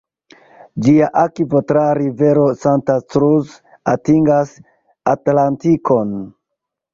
[0.85, 3.53] Ĝia akvo tra rivero Santa Cruz
[3.95, 4.55] atingas
[5.13, 6.19] Atlantikon.